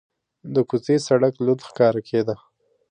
[0.53, 2.35] د کوڅې سړک لوند ښکاره کېده.